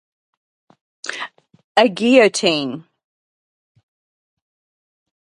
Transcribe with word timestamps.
A 1.77 1.87
guillotine 1.87 2.85